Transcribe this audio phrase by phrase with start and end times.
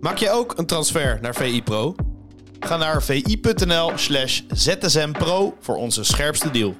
[0.00, 1.94] Maak je ook een transfer naar VI Pro?
[2.60, 6.74] Ga naar vi.nl slash zsmpro voor onze scherpste deal.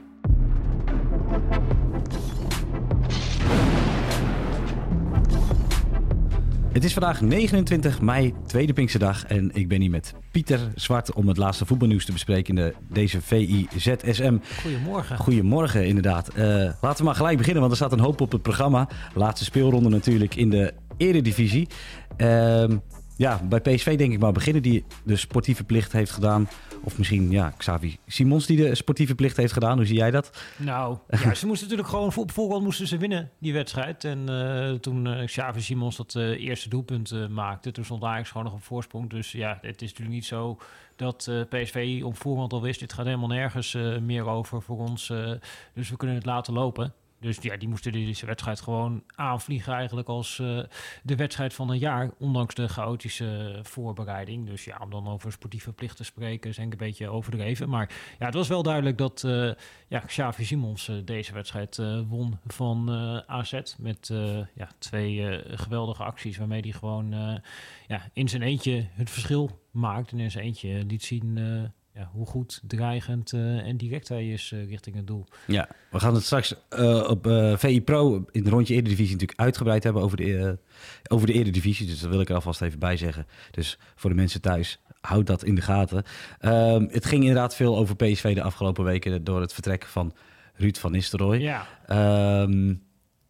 [6.73, 9.25] Het is vandaag 29 mei, tweede Pinksterdag.
[9.25, 12.75] En ik ben hier met Pieter Zwart om het laatste voetbalnieuws te bespreken in de,
[12.89, 14.37] deze VI-ZSM.
[14.63, 15.17] Goedemorgen.
[15.17, 16.29] Goedemorgen, inderdaad.
[16.29, 16.45] Eh,
[16.81, 18.89] laten we maar gelijk beginnen, want er staat een hoop op het programma.
[19.15, 21.69] Laatste speelronde natuurlijk in de Eredivisie.
[22.17, 22.77] Ehm
[23.21, 26.49] ja, bij PSV denk ik maar beginnen die de sportieve plicht heeft gedaan.
[26.83, 29.77] Of misschien ja, Xavi Simons die de sportieve plicht heeft gedaan.
[29.77, 30.43] Hoe zie jij dat?
[30.57, 34.05] Nou, ja, ze moesten natuurlijk gewoon op voorhand moesten ze winnen die wedstrijd.
[34.05, 38.47] En uh, toen uh, Xavi Simons dat uh, eerste doelpunt maakte, toen stond Ajax gewoon
[38.47, 39.11] nog op voorsprong.
[39.11, 40.59] Dus ja, het is natuurlijk niet zo
[40.97, 45.07] dat PSV op voorhand al wist, dit gaat helemaal nergens meer over voor ons.
[45.75, 46.95] dus we kunnen het laten lopen.
[47.21, 50.63] Dus ja, die moesten deze wedstrijd gewoon aanvliegen eigenlijk als uh,
[51.03, 54.47] de wedstrijd van een jaar, ondanks de chaotische voorbereiding.
[54.47, 57.69] Dus ja, om dan over sportieve plicht te spreken, is ik een beetje overdreven.
[57.69, 59.53] Maar ja, het was wel duidelijk dat uh,
[59.89, 61.77] ja, Xavi Simons uh, deze wedstrijd
[62.09, 62.91] won van
[63.27, 64.09] AZ met
[64.55, 67.11] ja, twee geweldige acties waarmee hij gewoon
[67.87, 71.39] ja, in zijn eentje het verschil maakt en in zijn eentje liet zien
[72.01, 75.27] ja, hoe goed, dreigend uh, en direct hij is uh, richting het doel.
[75.47, 79.85] Ja, we gaan het straks uh, op VI Pro in het rondje Eredivisie natuurlijk uitgebreid
[79.85, 80.59] hebben over de,
[81.09, 81.87] over de Eredivisie.
[81.87, 83.27] Dus dat wil ik er alvast even bij zeggen.
[83.51, 86.03] Dus voor de mensen thuis, houd dat in de gaten.
[86.39, 90.15] Ehm, het ging inderdaad veel over PSV de afgelopen weken door het vertrek van
[90.55, 91.39] Ruud van Nistelrooy.
[91.39, 91.67] Ja.
[92.43, 92.83] Um,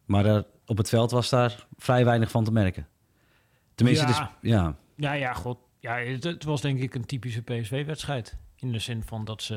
[0.05, 2.87] maar op het veld was daar vrij weinig van te merken.
[3.75, 4.11] Tenminste, ja.
[4.41, 4.75] Dus, ja.
[4.95, 5.57] Ja, ja, god.
[5.79, 8.37] Ja, het, het was denk ik een typische PSV-wedstrijd.
[8.61, 9.55] In de zin van dat ze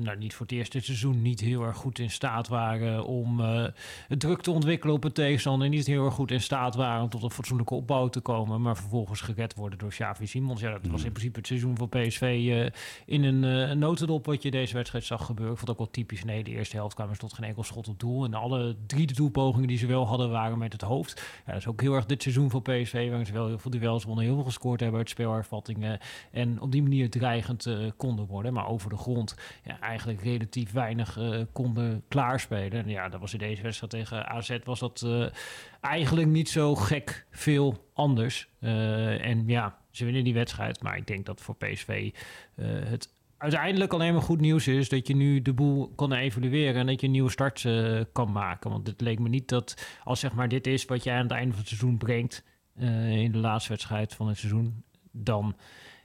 [0.00, 3.66] nou, niet voor het eerste seizoen niet heel erg goed in staat waren om uh,
[4.08, 5.66] het druk te ontwikkelen op het tegenstander.
[5.66, 8.62] En niet heel erg goed in staat waren om tot een fatsoenlijke opbouw te komen.
[8.62, 10.60] Maar vervolgens gered worden door Xavi Simons.
[10.60, 12.66] Ja, dat was in principe het seizoen voor PSV uh,
[13.06, 15.52] in een, uh, notendop wat je deze wedstrijd zag gebeuren.
[15.52, 16.24] Ik vond het ook wel typisch.
[16.24, 18.24] Nee, de eerste helft kwamen ze tot geen enkel schot op doel.
[18.24, 21.22] En alle drie de doelpogingen die ze wel hadden waren met het hoofd.
[21.46, 23.08] Ja, dat is ook heel erg dit seizoen voor PSV.
[23.08, 25.98] Waarin ze wel heel veel duels wonnen, heel veel gescoord hebben uit speelhervattingen.
[26.30, 28.42] En op die manier dreigend konden worden.
[28.52, 32.72] Maar over de grond ja, eigenlijk relatief weinig uh, konden klaarspelen.
[32.72, 35.26] En ja, dat was in deze wedstrijd tegen AZ was dat uh,
[35.80, 38.48] eigenlijk niet zo gek veel anders.
[38.60, 40.82] Uh, en ja, ze winnen die wedstrijd.
[40.82, 42.12] Maar ik denk dat voor PSV
[42.60, 46.86] het uiteindelijk alleen maar goed nieuws is dat je nu de boel kan evalueren en
[46.86, 47.66] dat je een nieuwe start
[48.12, 48.70] kan maken.
[48.70, 51.32] Want het leek me niet dat als zeg maar dit is wat jij aan het
[51.32, 52.44] einde van het seizoen brengt
[53.08, 55.56] in de laatste wedstrijd van het seizoen, dan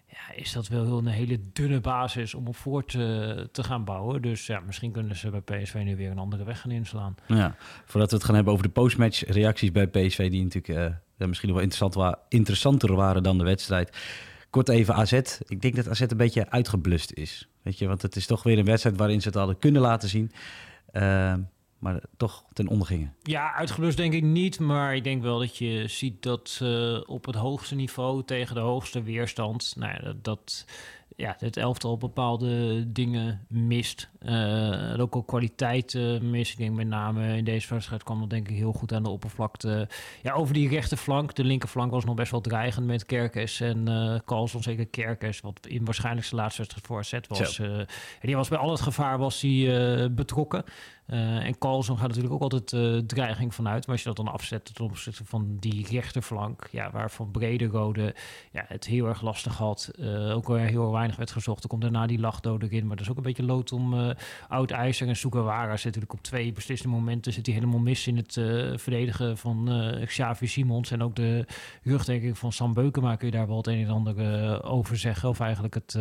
[0.10, 4.22] ja, is dat wel een hele dunne basis om op voort te, te gaan bouwen.
[4.22, 7.16] Dus ja, misschien kunnen ze bij PSV nu weer een andere weg gaan inslaan.
[7.28, 7.56] Ja,
[7.86, 11.54] voordat we het gaan hebben over de postmatch reacties bij PSV, die natuurlijk uh, misschien
[11.54, 13.98] wel interessant interessanter waren dan de wedstrijd.
[14.50, 15.12] Kort even AZ.
[15.48, 17.50] Ik denk dat AZ een beetje uitgeblust is.
[17.62, 20.10] Weet je, want het is toch weer een wedstrijd waarin ze het hadden kunnen laten
[20.10, 20.32] zien.
[20.94, 21.34] Uh,
[21.80, 23.16] maar toch ten onder gingen.
[23.22, 24.60] Ja, uitgeblust denk ik niet.
[24.60, 28.62] Maar ik denk wel dat je ziet dat uh, op het hoogste niveau tegen de
[28.62, 29.74] hoogste weerstand...
[29.78, 30.66] Nou dat, dat
[31.20, 34.10] ja, het elftal bepaalde dingen mist.
[34.22, 36.52] Uh, ook al kwaliteit uh, mist.
[36.52, 39.10] Ik denk met name in deze wedstrijd kwam dat denk ik heel goed aan de
[39.10, 39.88] oppervlakte.
[40.22, 41.36] Ja, over die rechterflank.
[41.36, 44.64] De linkerflank was nog best wel dreigend met Kerkers en uh, Carlson.
[44.64, 47.60] Zeker Kerkers, wat in waarschijnlijk zijn laatste wedstrijd voor AZ was.
[47.60, 47.88] en
[48.22, 50.64] die was bij al het gevaar was die, betrokken.
[51.08, 53.86] En Carlson gaat natuurlijk ook altijd dreiging vanuit.
[53.86, 58.16] Maar als je dat dan afzet ten opzichte van die rechterflank, ja, waarvan Brederode
[58.52, 59.92] ja, het heel erg lastig had.
[60.34, 61.64] Ook weer heel weinig werd gezocht.
[61.64, 62.88] Er komt daarna die lachdood erin.
[62.88, 64.14] Maar dat is ook een beetje lood om
[64.48, 67.34] oud IJzer en Sugawara zit natuurlijk op twee beslissende momenten.
[67.34, 68.34] Zit hij helemaal mis in het
[68.82, 69.70] verdedigen van
[70.06, 70.92] Xavi Simons.
[70.92, 71.46] En ook de
[71.84, 75.30] rugdekking van Sam Beukema kun je daar wel het een en ander over zeggen.
[75.30, 75.98] Of eigenlijk het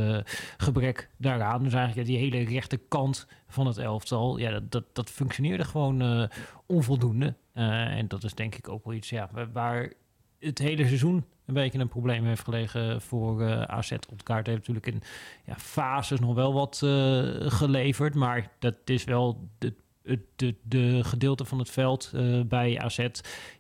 [0.57, 1.63] gebrek daaraan.
[1.63, 4.39] Dus eigenlijk die hele rechterkant van het elftal.
[4.39, 6.29] Ja, dat, dat, dat functioneerde gewoon uh,
[6.67, 7.35] onvoldoende.
[7.55, 9.93] Uh, en dat is denk ik ook wel iets ja, waar
[10.41, 13.93] het hele seizoen een beetje een probleem heeft gelegen voor uh, AZ.
[14.11, 15.03] Ontkaart heeft natuurlijk in
[15.45, 16.77] ja, fases nog wel wat
[17.53, 18.15] geleverd.
[18.15, 22.13] Maar dat is wel de, de, de, de gedeelte van het veld
[22.47, 23.09] bij AZ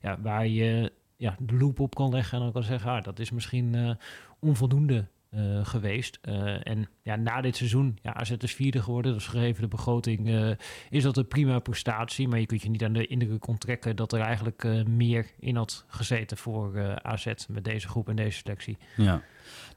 [0.02, 2.38] ja, waar je ja, de loop op kan leggen.
[2.38, 3.96] En dan kan zeggen, ah, dat is misschien
[4.38, 6.18] onvoldoende uh, geweest.
[6.28, 9.12] Uh, en ja, na dit seizoen, ja, AZ is vierde geworden.
[9.12, 10.50] Dus gegeven de begroting uh,
[10.90, 12.28] is dat een prima prestatie.
[12.28, 15.84] Maar je kunt je niet aan de indruk onttrekken dat er eigenlijk meer in had
[15.88, 18.78] gezeten voor AZ met deze groep en deze selectie.
[18.96, 19.22] Ja,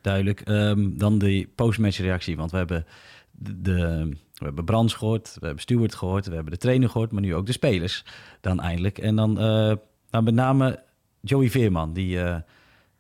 [0.02, 0.48] duidelijk.
[0.48, 2.38] Um, dan de postmatch reactie.
[2.38, 2.86] Want we hebben
[3.32, 7.22] de, we hebben Brands gehoord, we hebben Stewart gehoord, we hebben de trainer gehoord, maar
[7.22, 8.06] nu ook de spelers
[8.42, 8.98] dan eindelijk.
[8.98, 10.84] En dan nou, met name
[11.22, 12.20] Joey Veerman, die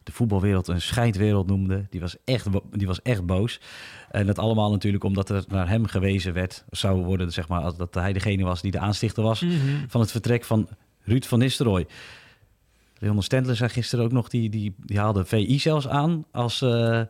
[0.03, 1.86] de voetbalwereld een scheidwereld noemde.
[1.89, 3.59] Die was, echt, die was echt boos.
[4.12, 7.94] En dat allemaal natuurlijk omdat er naar hem gewezen werd, zou worden, zeg maar, dat
[7.94, 9.56] hij degene was die de aanstichter was Mhm.
[9.88, 10.68] van het vertrek van
[11.03, 11.86] Ruud van Nistelrooy.
[13.00, 17.01] Leon Stendler zei gisteren ook nog, die, die, die haalde VI zelfs aan als, eh,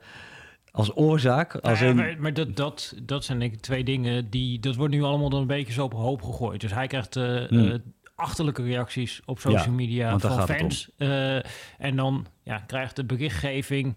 [0.72, 1.56] als oorzaak.
[1.56, 4.60] Als Nou ja, in- maar maar dat, dat, dat zijn denk ik twee dingen die...
[4.60, 6.62] Dat wordt nu allemaal dan een beetje zo op hoop gegooid.
[6.62, 7.68] Dus hij krijgt eh, Hmm.
[7.68, 7.80] eh,
[8.16, 10.90] achterlijke reacties op social Ja, media van fans.
[10.98, 11.36] Eh,
[11.78, 13.96] en dan ja, krijgt de berichtgeving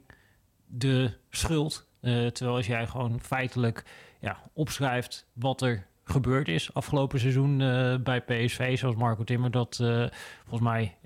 [0.66, 1.88] de schuld.
[2.00, 3.84] Eh, terwijl als jij gewoon feitelijk
[4.20, 9.76] ja, opschrijft wat er gebeurd is afgelopen seizoen eh, bij PSV, zoals Marco Timmer dat
[10.42, 10.96] volgens mij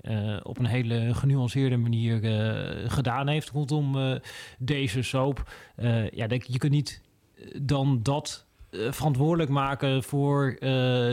[0.43, 2.19] op een hele genuanceerde manier
[2.89, 4.19] gedaan heeft rondom
[4.57, 5.51] deze soap.
[6.11, 7.01] Ja, denk, je kunt niet
[7.61, 10.69] dan dat verantwoordelijk maken voor eh,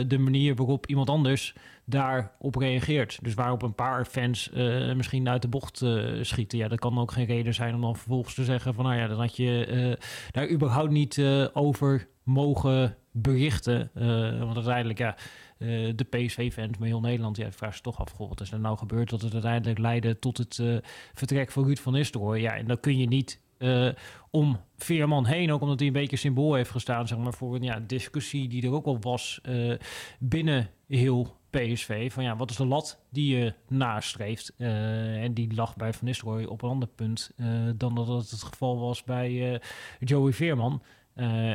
[0.07, 1.55] de manier waarop iemand anders
[1.85, 3.19] daarop reageert.
[3.21, 6.57] Dus waarop een paar fans eh, misschien uit de bocht eh, schieten.
[6.57, 8.85] Ja, dat kan ook geen reden zijn om dan vervolgens te zeggen van...
[8.85, 13.89] nou ja, dan had je eh, daar überhaupt niet eh, over mogen berichten.
[13.93, 15.15] Eh, want uiteindelijk, ja,
[15.57, 17.37] eh, de PSV-fans, maar heel Nederland...
[17.37, 19.09] ja, vraagt zich toch af, goh, wat is er nou gebeurd...
[19.09, 20.77] dat het uiteindelijk leidde tot het eh,
[21.13, 22.39] vertrek van Ruud van Nistelrooy.
[22.39, 23.45] Ja, en dan kun je niet...
[23.57, 23.89] eh,
[24.31, 27.63] om Veerman heen, ook omdat hij een beetje symbool heeft gestaan, zeg maar, voor een
[27.63, 29.73] ja, discussie die er ook al was eh,
[30.19, 32.11] binnen heel PSV.
[32.11, 34.53] Van ja, wat is de lat die je nastreeft?
[34.57, 37.31] Eh, en die lag bij Van Nistelrooy op een ander punt
[37.75, 39.61] dan dat het het geval was bij
[39.99, 40.81] Joey Veerman.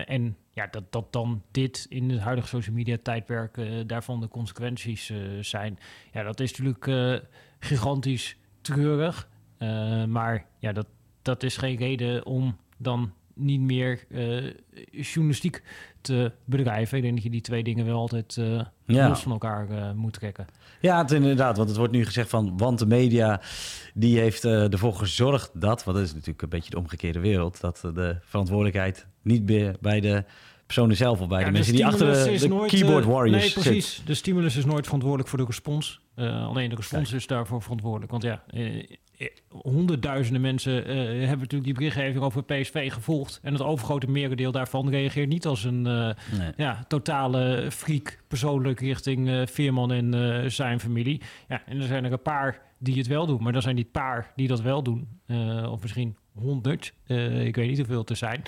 [0.06, 5.12] En ja, dat, dat dan dit in het huidige social media tijdperk daarvan de consequenties
[5.40, 5.78] zijn.
[6.12, 7.19] Ja, dat is natuurlijk
[7.58, 9.28] gigantisch treurig.
[10.08, 10.87] Maar ja, dat,
[11.22, 14.50] dat is geen reden om dan niet meer eh,
[14.90, 15.62] journalistiek
[16.00, 16.96] te bedrijven.
[16.96, 19.08] Ik denk dat je die twee dingen wel altijd eh, Ja.
[19.08, 20.46] los van elkaar eh, moet trekken.
[20.80, 21.56] Ja, het, inderdaad.
[21.56, 22.56] Want het wordt nu gezegd van...
[22.58, 23.40] want de media
[23.94, 25.84] die heeft ervoor gezorgd dat...
[25.84, 27.60] want dat is natuurlijk een beetje de omgekeerde wereld...
[27.60, 30.25] dat de verantwoordelijkheid niet meer bij de
[30.66, 31.20] personen zelf...
[31.20, 33.62] of bij Ja, de mensen die achter de, is de nooit, keyboard warriors Nee, zit.
[33.62, 34.02] precies.
[34.04, 36.00] De stimulus is nooit verantwoordelijk voor de respons.
[36.14, 38.11] Eh, alleen de respons is daarvoor verantwoordelijk.
[38.11, 40.75] Want ja, eh, eh, honderdduizenden mensen
[41.19, 43.41] hebben natuurlijk die berichtgeving over PSV gevolgd.
[43.43, 46.53] En het overgrote merendeel daarvan reageert niet als een Nee.
[46.56, 51.20] ja, totale freak persoonlijk richting Veerman en zijn familie.
[51.49, 53.43] Ja, en er zijn er een paar die het wel doen.
[53.43, 55.09] Maar dan zijn die paar die dat wel doen,
[55.70, 56.94] of misschien honderd,
[57.44, 58.43] ik weet niet hoeveel het er zijn.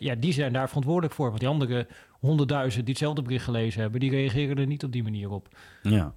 [0.00, 1.28] ja, die zijn daar verantwoordelijk voor.
[1.28, 1.86] Want die andere
[2.20, 5.48] honderdduizend die hetzelfde bericht gelezen hebben, die reageren er niet op die manier op.
[5.82, 6.12] Ja.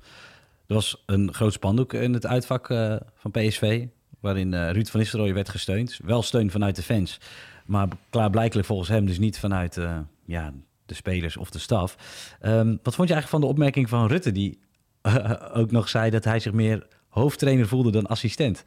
[0.72, 3.86] Er was een groot spandoek in het uitvak eh, van PSV...
[4.20, 6.00] waarin eh, Ruud van Nistelrooy werd gesteund.
[6.04, 7.20] Wel steun vanuit de fans.
[7.66, 10.54] Maar klaarblijkelijk volgens hem dus niet vanuit eh, ja,
[10.86, 11.98] de spelers of de staf.
[12.40, 14.32] Ehm, wat vond je eigenlijk van de opmerking van Rutte...
[14.32, 14.60] die
[15.54, 18.64] ook nog zei dat hij zich meer hoofdtrainer voelde dan assistent?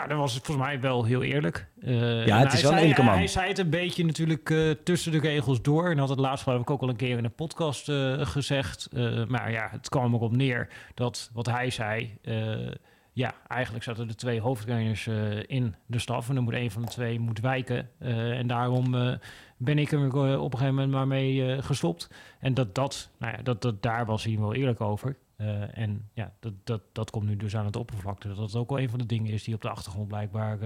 [0.00, 1.66] Nou, dat was het volgens mij wel heel eerlijk.
[1.80, 3.14] Eh, Ja, en het is hij wel een man.
[3.14, 5.90] Hij zei het een beetje natuurlijk eh, tussen de regels door.
[5.90, 8.88] En had het laatst geloof ik ook al een keer in een podcast eh, gezegd.
[9.28, 12.18] Maar ja, het kwam erop neer dat wat hij zei...
[13.12, 15.06] ja, eigenlijk zaten er twee hoofdtrainers
[15.46, 16.28] in de staf.
[16.28, 17.88] En dan moet een van de twee moet wijken.
[18.38, 19.18] En daarom
[19.62, 22.10] ben ik er eh, op een gegeven moment maar mee eh, gestopt.
[22.38, 25.16] En dat, dat, nou ja, dat, dat, daar was hij wel eerlijk over.
[25.36, 28.28] Eh, en ja, dat, dat, dat komt nu dus aan het oppervlakte.
[28.28, 30.58] Dat dat ook wel een van de dingen is die op de achtergrond blijkbaar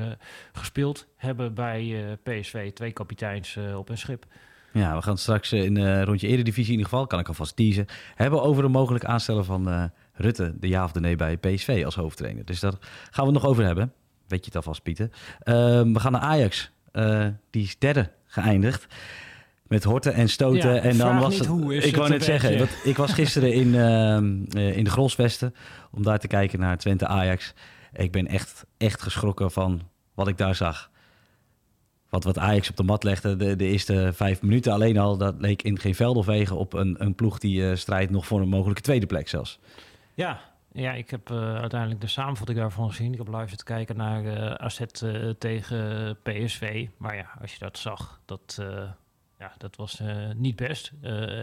[0.52, 2.73] gespeeld hebben bij PSV.
[2.73, 4.26] Twee kapiteins op een schip.
[4.73, 8.42] Ja, we gaan straks in rondje Eredivisie in ieder geval, kan ik alvast teasen, hebben
[8.42, 12.45] over een mogelijk aanstellen van Rutte, de ja of de nee bij PSV als hoofdtrainer.
[12.45, 12.75] Dus daar
[13.11, 13.92] gaan we het nog over hebben.
[14.26, 15.11] Weet je het alvast, Pieter.
[15.38, 16.71] Ehm, we gaan naar Ajax.
[17.50, 18.87] Die is derde geëindigd.
[19.67, 20.75] Met horten en stoten.
[20.75, 21.49] Ja, en dan vraag was niet het.
[21.49, 24.85] hoe is ik het wou net zeggen, want ik was gisteren in, ehm, eh, in
[24.85, 25.55] de Grolsvesten
[25.91, 27.55] om daar te kijken naar Twente Ajax.
[27.93, 29.81] Ik ben echt, echt geschrokken van
[30.14, 30.91] wat ik daar zag.
[32.09, 35.35] Wat, wat Ajax op de mat legde de, de eerste vijf minuten alleen al, dat
[35.38, 38.41] leek in geen veld of wegen op een, een ploeg die eh, strijdt nog voor
[38.41, 39.59] een mogelijke tweede plek zelfs.
[40.14, 40.41] Ja,
[40.75, 43.12] ja ik heb eh, uiteindelijk de samenvatting daarvan gezien.
[43.12, 46.88] Ik heb live zitten kijken naar eh AZ eh, tegen PSV.
[46.97, 48.62] Maar ja, als je dat zag, dat,
[49.38, 50.02] ja, dat was
[50.37, 50.93] niet best.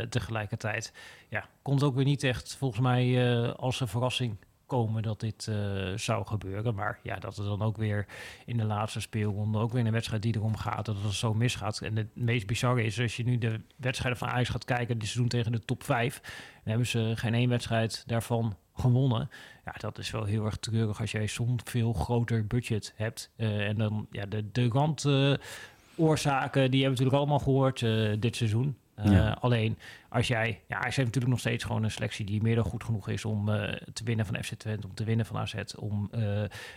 [0.09, 0.93] Tegelijkertijd
[1.29, 5.51] ja, kon het ook weer niet echt volgens mij als een verrassing komen dat dit
[5.95, 6.75] zou gebeuren.
[6.75, 8.05] Maar ja, dat er dan ook weer
[8.45, 11.81] in de laatste speelronde, ook weer een wedstrijd die erom gaat, dat het zo misgaat.
[11.81, 15.07] En het meest bizarre is, als je nu de wedstrijden van Ajax gaat kijken, die
[15.07, 16.31] ze doen tegen de top 5, dan
[16.63, 19.29] hebben ze geen één wedstrijd daarvan gewonnen.
[19.65, 23.29] Ja, dat is wel heel erg treurig als jij zo'n veel groter budget hebt.
[23.35, 28.35] Eh, en dan ja, de, de randoorzaken, die hebben we natuurlijk allemaal gehoord eh, dit
[28.35, 28.77] seizoen.
[28.95, 29.38] Eh, Ja.
[29.39, 29.77] Alleen
[30.11, 32.83] als jij, ja, hij heeft natuurlijk nog steeds gewoon een selectie die meer dan goed
[32.83, 33.45] genoeg is om
[33.93, 36.09] te winnen van FC Twente, om te winnen van AZ, om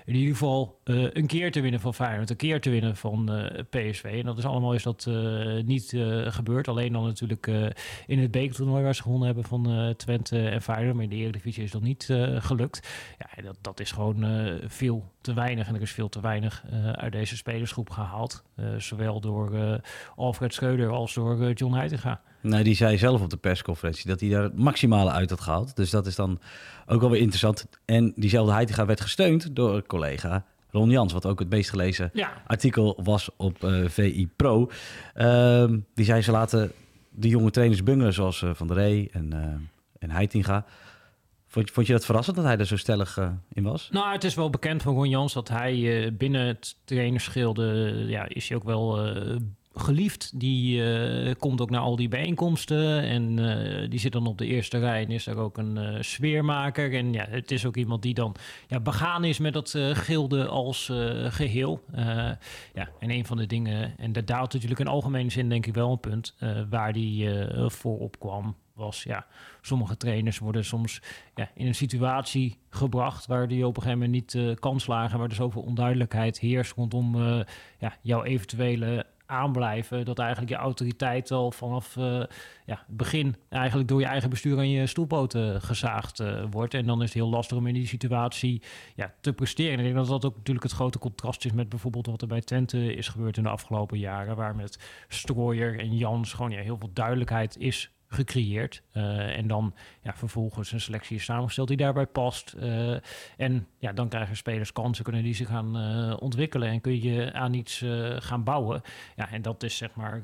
[0.04, 4.04] in ieder geval een keer te winnen van Feyenoord, een keer te winnen van PSV.
[4.04, 5.10] En dat is allemaal is dat
[5.64, 5.88] niet
[6.26, 6.68] gebeurd.
[6.68, 7.46] Alleen dan natuurlijk
[8.06, 11.64] in het bekertoernooi waar ze gewonnen hebben van Twente en Feyenoord, maar in de Eredivisie
[11.64, 12.04] is dat niet
[12.38, 12.88] gelukt.
[13.18, 14.24] Ja, dat, dat is gewoon
[14.66, 18.44] veel te weinig en er is veel te weinig uit deze spelersgroep gehaald.
[18.78, 19.80] zowel door
[20.16, 22.20] Alfred Schreuder als door John Heitinga.
[22.40, 25.76] Nee, die zei zelf op de persconferentie dat hij daar het maximale uit had gehaald.
[25.76, 26.40] Dus dat is dan
[26.86, 27.66] ook wel weer interessant.
[27.84, 32.12] En diezelfde Heitinga werd gesteund door een collega Ron Jans, wat ook het meest gelezen
[32.46, 34.70] artikel was op uh, eh, VI Pro.
[35.14, 35.64] Uh,
[35.94, 36.72] die zei ze laten
[37.10, 39.40] de jonge trainers bungelen zoals uh, Van der Rey en, uh,
[39.98, 40.64] en Heitinga.
[41.46, 43.20] Vond, vond je dat verrassend dat hij er zo stellig
[43.52, 43.88] in was?
[43.92, 47.64] Nou, het is wel bekend van Ron Jans dat hij binnen het trainerschilde...
[48.06, 48.98] ja, is hij ook wel
[49.74, 50.40] geliefd.
[50.40, 54.46] Die uh, komt ook naar al die bijeenkomsten en uh, die zit dan op de
[54.46, 56.94] eerste rij en is er ook een uh, sfeermaker.
[56.94, 58.34] En ja, het is ook iemand die dan
[58.68, 60.92] ja, begaan is met dat gilde als
[61.28, 61.84] geheel.
[62.74, 65.74] ja, en een van de dingen, en dat daalt natuurlijk in algemene zin denk ik
[65.74, 66.34] wel een punt,
[66.70, 67.28] waar die
[67.66, 69.26] voor opkwam was, ja,
[69.60, 71.02] sommige trainers worden soms
[71.34, 75.18] ja, in een situatie gebracht waar die op een gegeven moment niet uh, kan slagen,
[75.18, 77.16] waar er zoveel onduidelijkheid heerst rondom
[77.78, 80.04] ja, jouw eventuele aanblijven.
[80.04, 82.04] Dat eigenlijk je autoriteit al vanaf uh,
[82.66, 86.74] ja, het begin eigenlijk door je eigen bestuur aan je stoelpoten gezaagd uh, wordt.
[86.74, 88.62] En dan is het heel lastig om in die situatie
[88.94, 89.72] ja, te presteren.
[89.72, 92.28] En ik denk dat dat ook natuurlijk het grote contrast is met bijvoorbeeld wat er
[92.28, 94.36] bij Twente is gebeurd in de afgelopen jaren.
[94.36, 98.82] Waar met Strooier en Jans gewoon ja, heel veel duidelijkheid is gecreëerd.
[98.96, 102.54] Uh, en dan ja, vervolgens een selectie is samengesteld die daarbij past.
[102.58, 102.96] Uh,
[103.36, 107.32] en ja, dan krijgen spelers kansen, kunnen die zich gaan uh, ontwikkelen en kun je
[107.32, 107.84] aan iets
[108.18, 108.82] gaan bouwen.
[109.16, 110.20] Ja, en dat is zeg maar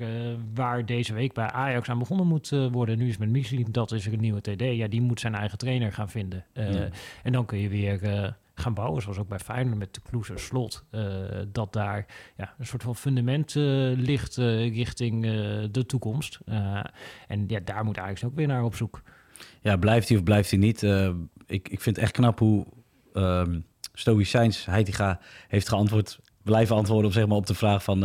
[0.54, 2.98] waar deze week bij Ajax aan begonnen moet worden.
[2.98, 4.60] Nu is met Michelin, dat is een nieuwe TD.
[4.60, 6.44] Ja, die moet zijn eigen trainer gaan vinden.
[6.52, 6.88] Ja.
[7.22, 10.84] En dan kun je weer gaan bouwen, zoals ook bij Feyenoord met de Kloeze Slot,
[10.90, 11.02] uh,
[11.48, 13.64] dat daar ja, een soort van fundament uh,
[13.96, 15.22] ligt uh, richting
[15.70, 16.38] de toekomst.
[17.28, 19.02] en ja, daar moet eigenlijk ook weer naar op zoek.
[19.60, 20.82] Ja, blijft hij of blijft hij niet?
[21.46, 22.66] ik, ik vind het echt knap hoe
[23.12, 28.04] um, Stoïcijns Heitinga heeft geantwoord, blijven antwoorden op, zeg maar, op de vraag van,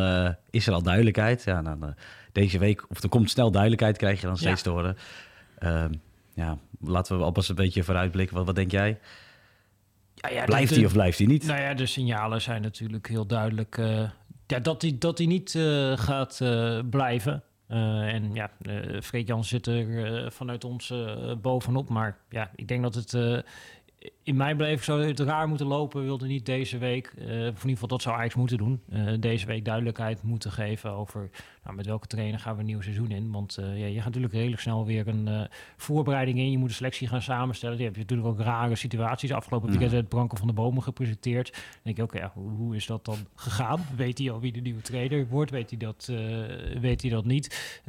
[0.50, 1.44] is er al duidelijkheid?
[1.44, 1.96] Ja, dan,
[2.32, 4.64] deze week, of er komt snel duidelijkheid, krijg je dan steeds ja.
[4.64, 4.98] te horen.
[5.58, 5.94] Ehm,
[6.34, 8.36] ja, laten we alvast een beetje vooruitblikken.
[8.36, 9.00] Wat, wat denk jij?
[10.34, 11.46] Ja, blijft hij of blijft hij niet?
[11.46, 14.10] Nou ja, de signalen zijn natuurlijk heel duidelijk uh,
[14.48, 17.44] ja, dat hij dat hij niet uh, gaat uh, blijven.
[17.68, 18.52] en ja,
[19.02, 20.94] Freek Jan zit er vanuit ons
[21.42, 21.90] bovenop.
[21.90, 23.44] Maar ja, ik denk dat het
[24.26, 26.00] in mijn beleving zou het raar moeten lopen.
[26.00, 29.14] We wilden niet deze week, uh, in ieder geval dat zou Ajax moeten doen, uh,
[29.20, 31.30] deze week duidelijkheid moeten geven over
[31.64, 33.32] nou, met welke trainer gaan we een nieuw seizoen in.
[33.32, 36.52] Want uh, ja, je gaat natuurlijk redelijk snel weer een voorbereiding in.
[36.52, 37.78] Je moet een selectie gaan samenstellen.
[37.78, 39.32] Je hebt natuurlijk ook rare situaties.
[39.32, 41.52] Afgelopen weekend het Branken van de Bomen gepresenteerd.
[41.52, 43.86] Dan denk je, oké, okay, ja, hoe, hoe, is dat dan gegaan?
[43.96, 45.52] Weet hij al wie de nieuwe trainer wordt?
[45.52, 46.12] Weet hij dat,
[46.80, 47.82] weet hij dat niet?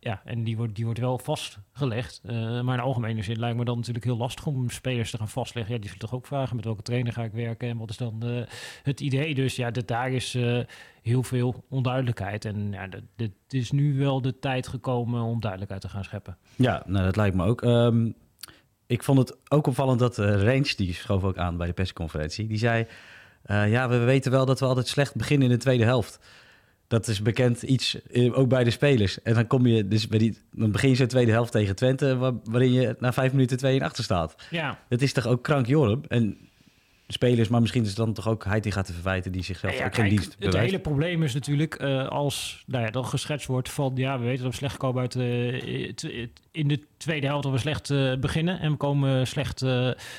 [0.00, 2.20] ja, en die wordt, die wordt wel vastgelegd.
[2.62, 5.74] maar in algemene zin lijkt me dan natuurlijk heel lastig om spelers te gaan vastleggen.
[5.74, 7.96] Ja, die zullen toch ook vragen met welke trainer ga ik werken en wat is
[7.96, 8.42] dan uh,
[8.82, 9.34] het idee.
[9.34, 10.58] Dus ja, dat, daar is uh,
[11.02, 12.44] heel veel onduidelijkheid.
[12.44, 16.36] En ja, het is nu wel de tijd gekomen om duidelijkheid te gaan scheppen.
[16.56, 17.62] Ja, nou, dat lijkt me ook.
[17.62, 18.14] Um,
[18.86, 22.46] ik vond het ook opvallend dat uh, Range, die schoof ook aan bij de persconferentie,
[22.46, 22.86] die zei...
[23.46, 26.18] ja, we weten wel dat we altijd slecht beginnen in de tweede helft.
[26.88, 27.98] Dat is bekend iets,
[28.32, 29.22] ook bij de spelers.
[29.22, 32.40] En dan kom je dus bij die, dan begin je zo'n tweede helft tegen Twente,
[32.44, 34.34] waarin je na vijf minuten 2 in achter staat.
[34.50, 34.78] Ja.
[34.88, 36.02] Dat is toch ook krank Jorum?
[36.08, 36.38] En
[37.08, 39.78] spelers, maar misschien is het dan toch ook hij die gaat te verwijten die zichzelf
[39.78, 43.46] ja, ook geen dienst Het hele probleem is natuurlijk uh, als nou ja, dan geschetst
[43.46, 47.50] wordt van ja, we weten dat we slecht komen uit uh, in de tweede helft
[47.50, 49.62] we slecht uh, beginnen en we komen slecht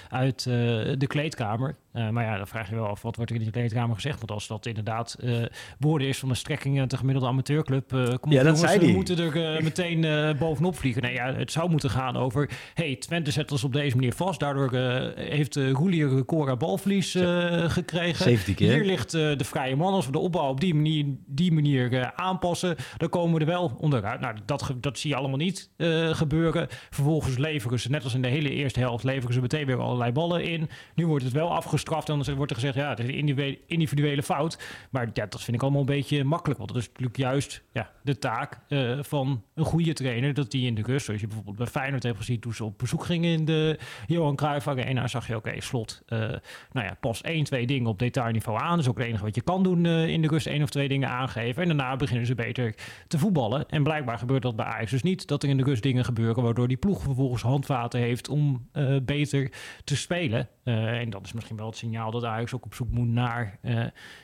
[0.09, 1.75] uit de kleedkamer.
[2.11, 4.17] Maar ja, dan vraag je wel af, wat wordt er in de kleedkamer gezegd?
[4.17, 5.17] Want als dat inderdaad
[5.79, 7.89] woorden is van de strekking te gemiddelde amateurclub...
[8.19, 11.01] Kom ja, dat jongens, we moeten er meteen bovenop vliegen.
[11.01, 12.49] Nee, ja, het zou moeten gaan over...
[12.73, 14.39] hey, Twente zet ons op deze manier vast.
[14.39, 14.73] Daardoor
[15.15, 17.11] heeft uh, Roelier Cora balverlies
[17.67, 18.23] gekregen.
[18.23, 18.73] 17 keer.
[18.73, 19.93] Hier ligt de vrije man.
[19.93, 22.75] Als we de opbouw op die manier, die manier aanpassen...
[22.97, 24.19] dan komen we er wel onderuit.
[24.19, 26.24] Nou, dat, dat zie je allemaal niet gebeuren.
[26.89, 29.03] Vervolgens leveren ze, net als in de hele eerste helft...
[29.03, 30.69] leveren ze meteen weer allerlei ballen in.
[30.95, 33.57] Nu wordt het wel afgesloten gestraft en dan wordt er gezegd, ja, het is een
[33.67, 34.59] individuele, fout.
[34.89, 36.59] Maar ja, dat vind ik allemaal een beetje makkelijk.
[36.59, 40.65] Want dat is natuurlijk juist ja, de taak eh, van een goede trainer, dat die
[40.65, 43.31] in de rust, zoals je bijvoorbeeld bij Feyenoord heeft gezien toen ze op bezoek gingen
[43.31, 46.39] in de Johan Cruijff Arena, zag je, oké, slot, uh, nou
[46.71, 48.69] ja, pas één, twee dingen op detailniveau aan.
[48.69, 50.69] Dat is ook het enige wat je kan doen uh, in de rust, één of
[50.69, 51.61] twee dingen aangeven.
[51.61, 52.75] En daarna beginnen ze beter
[53.07, 53.69] te voetballen.
[53.69, 56.14] En blijkbaar gebeurt dat bij Ajax dus niet, dat er in de rust dingen gebeuren,
[56.15, 58.69] waardoor die ploeg vervolgens handvaten heeft om
[59.03, 59.51] beter
[59.83, 60.49] te spelen.
[60.63, 63.59] en dat is misschien wel het signaal dat Ajax ook op zoek moet naar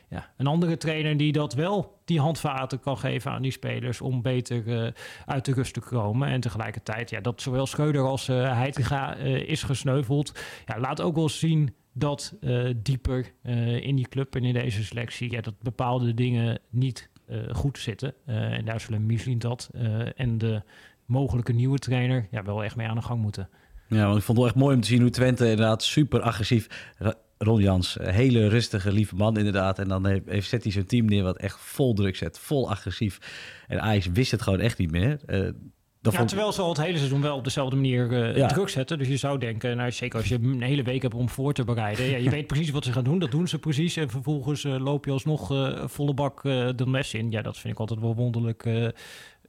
[0.10, 4.22] ja, een andere trainer die dat wel die handvaten kan geven aan die spelers om
[4.22, 4.94] beter
[5.26, 6.28] uit de rust te komen.
[6.28, 10.40] En tegelijkertijd, ja, dat zowel Schreuder als uh, Heitinga is gesneuveld.
[10.66, 12.38] Ja, laat ook wel zien dat
[12.76, 13.34] dieper
[13.82, 17.10] in die club en in deze selectie, ja, dat bepaalde dingen niet
[17.52, 18.14] goed zitten.
[18.26, 19.70] en daar zullen Michelin dat
[20.16, 20.64] en de
[21.12, 23.50] mogelijke nieuwe trainer ja, wel echt mee aan de gang moeten.
[23.88, 26.22] Ja, want ik vond het wel echt mooi om te zien hoe Twente inderdaad super
[26.22, 26.68] agressief
[27.44, 29.80] Ron Jans, hele rustige, lieve man inderdaad.
[29.80, 33.18] En dan heeft, zet hij zo'n team neer wat echt vol druk zet, vol agressief.
[33.68, 35.20] En Ajax wist het gewoon echt niet meer.
[35.28, 35.50] Uh,
[36.02, 36.28] ja, vond...
[36.28, 38.98] terwijl ze al het hele seizoen wel op dezelfde manier uh, druk zetten.
[38.98, 41.64] Dus je zou denken, nou, zeker als je een hele week hebt om voor te
[41.64, 42.06] bereiden.
[42.06, 43.96] Ja, je weet precies wat ze gaan doen, dat doen ze precies.
[43.96, 45.48] En vervolgens uh, loop je alsnog
[45.86, 47.32] volle bak de mes in.
[47.32, 48.94] Ja, dat vind ik altijd wel wonderlijk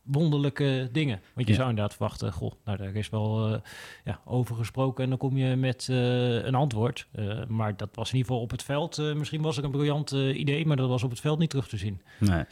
[0.03, 1.21] wonderlijke dingen.
[1.35, 3.57] Want je zou inderdaad verwachten, goh, nou daar is wel uh,
[4.05, 7.07] ja, over gesproken en dan kom je met uh, een antwoord.
[7.15, 8.97] Uh, maar dat was in ieder geval op het veld.
[9.17, 11.77] misschien was er een briljant idee, maar dat was op het veld niet terug te
[11.77, 12.01] zien.
[12.19, 12.45] Nee.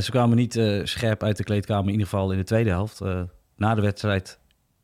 [0.00, 3.00] ze kwamen niet scherp uit de kleedkamer, in ieder geval in de tweede helft.
[3.56, 4.38] na de wedstrijd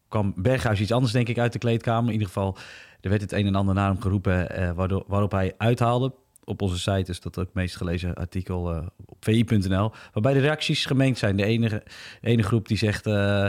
[0.09, 2.07] kwam Berghuis iets anders, denk ik, uit de kleedkamer.
[2.07, 2.57] In ieder geval,
[3.01, 6.13] er werd het een en ander naar hem geroepen, waardoor, waarop hij uithaalde
[6.51, 9.93] op onze site is dat het meest gelezen artikel uh, op vi.nl.
[10.13, 11.37] Waarbij de reacties gemengd zijn.
[11.37, 11.83] De ene,
[12.21, 13.49] ene groep die zegt: uh,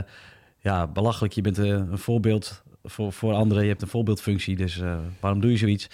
[0.59, 3.63] ja, belachelijk, je bent een, een, voorbeeld voor, voor anderen.
[3.63, 4.81] Je hebt een voorbeeldfunctie, dus
[5.19, 5.89] waarom doe je zoiets?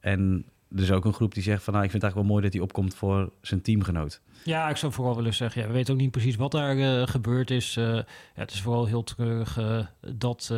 [0.00, 0.44] En
[0.76, 2.42] er is ook een groep die zegt: van nou, ik vind het eigenlijk wel mooi
[2.42, 4.20] dat hij opkomt voor zijn teamgenoot.
[4.44, 7.50] Ja, ik zou vooral willen zeggen, ja, we weten ook niet precies wat daar gebeurd
[7.50, 7.74] is.
[7.74, 9.58] ja, het is vooral heel treurig
[10.00, 10.52] dat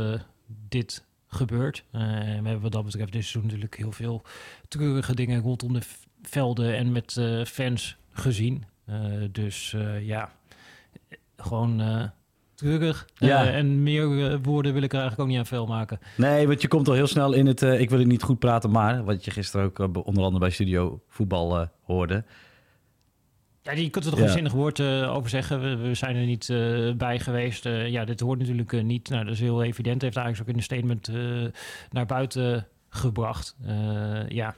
[0.68, 1.84] dit gebeurt.
[1.92, 4.22] Uh, we hebben wat dat betreft dit seizoen natuurlijk heel veel
[4.68, 5.80] treurige dingen rondom de
[6.22, 8.64] velden en met uh, fans gezien.
[8.88, 8.96] Uh,
[9.32, 10.32] dus ja,
[11.36, 12.10] gewoon
[12.54, 13.08] treurig.
[13.14, 13.46] Ja.
[13.46, 15.98] en meer woorden wil ik er eigenlijk ook niet aan veel maken.
[16.16, 17.62] Nee, want je komt al heel snel in het...
[17.62, 19.04] ik wil het niet goed praten, maar...
[19.04, 22.24] wat je gisteren ook onder andere bij Studio Voetbal hoorde...
[23.68, 25.82] Ja, die kunt er toch een zinnig woord uh, over zeggen.
[25.82, 27.66] We, zijn er niet uh, bij geweest.
[27.66, 29.08] Uh, ja, dit hoort natuurlijk niet.
[29.08, 30.02] Nou, dat is heel evident.
[30.02, 31.10] Heeft eigenlijk ook in een statement
[31.90, 33.56] naar buiten gebracht.
[34.28, 34.54] ja,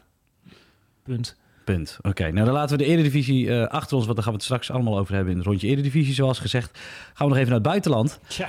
[1.03, 1.37] punt.
[1.65, 1.99] Punt.
[2.03, 4.71] Oké, nou dan laten we de Eredivisie achter ons, want daar gaan we het straks
[4.71, 6.79] allemaal over hebben in het rondje Eredivisie, zoals gezegd.
[7.15, 8.21] Gaan we nog even naar het buitenland.
[8.27, 8.49] Tja.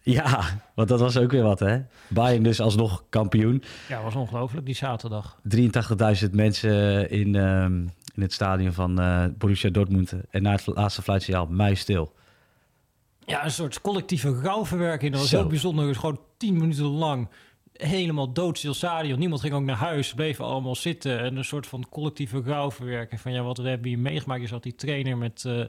[0.00, 0.42] Ja,
[0.74, 1.78] want dat was ook weer wat, hè?
[2.08, 3.62] Bayern dus alsnog kampioen.
[3.88, 5.38] Ja, was ongelooflijk die zaterdag.
[6.22, 10.14] 83.000 mensen in, um, in het stadion van uh, Borussia Dortmund.
[10.30, 12.12] En na het laatste fluitsignaal, mij stil.
[13.26, 15.12] Ja, een soort collectieve rouwverwerking.
[15.12, 15.38] Dat was Zo.
[15.38, 15.86] heel bijzonder.
[15.86, 17.28] Dus gewoon tien minuten lang
[17.72, 19.18] helemaal doodstil stadion.
[19.18, 20.14] Niemand ging ook naar huis.
[20.14, 21.20] Bleven allemaal zitten.
[21.20, 23.20] En een soort van collectieve rouwverwerking.
[23.20, 24.40] Van ja, wat we hebben hier meegemaakt.
[24.40, 25.64] Je zat die trainer met uh,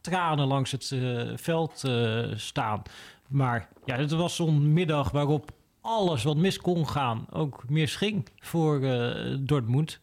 [0.00, 2.82] tranen langs het uh, veld uh, staan.
[3.28, 8.80] Maar ja, het was zo'n middag waarop alles wat mis kon gaan ook misging voor
[9.40, 10.00] Dortmund.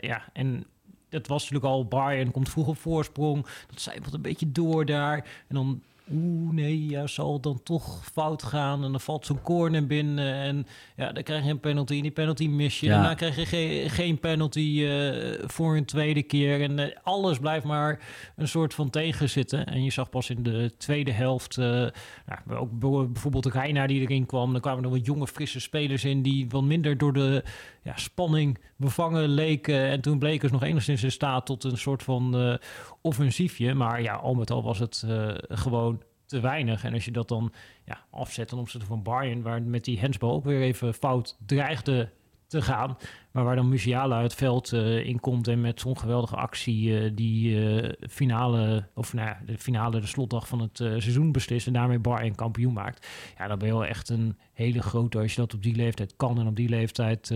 [0.00, 0.66] ja, en
[1.12, 3.46] dat was natuurlijk al Bayern komt vroeg op voorsprong.
[3.68, 5.16] Dat wat een beetje door daar.
[5.48, 5.80] En dan
[6.12, 8.84] oeh nee, ja, zal het dan toch fout gaan.
[8.84, 11.96] En dan valt zo'n corner binnen en ja, dan krijg je een penalty.
[11.96, 12.86] En die penalty mis je.
[12.86, 12.92] Ja.
[12.92, 16.62] Daarna krijg je ge geen penalty uh, voor een tweede keer.
[16.62, 18.00] En uh, alles blijft maar
[18.36, 19.66] een soort van tegenzitten.
[19.66, 22.78] En je zag pas in de tweede helft, uh, nou, ook
[23.12, 24.52] bijvoorbeeld de Reina die erin kwam.
[24.52, 27.44] Dan kwamen er wat jonge, frisse spelers in die wat minder door de
[27.82, 29.88] ja, spanning bevangen leken.
[29.88, 32.58] En toen bleken ze nog enigszins in staat tot een soort van
[33.00, 33.74] offensiefje.
[33.74, 35.04] Maar ja, al met al was het
[35.48, 36.84] gewoon te weinig.
[36.84, 37.52] En als je dat dan
[37.84, 42.10] ja, afzet ten opzichte van Bayern, waar met die hensbal ook weer even fout dreigde
[42.52, 42.96] te gaan.
[43.30, 47.10] Maar waar dan Musiala het veld uh, in komt en met zo'n geweldige actie uh,
[47.14, 51.98] die uh, finale, of nou de finale, de slotdag van het seizoen beslist en daarmee
[51.98, 53.08] Bayern kampioen maakt.
[53.38, 56.16] Ja, dan ben je wel echt een hele grote, als je dat op die leeftijd
[56.16, 57.34] kan en op die leeftijd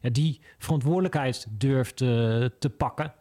[0.00, 3.12] ja, die verantwoordelijkheid durft te pakken.